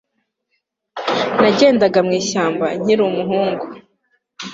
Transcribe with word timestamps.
Nagendaga 1.41 1.99
mu 2.05 2.11
ishyamba 2.21 2.65
nkiri 2.79 3.01
umuhungu 3.09 3.65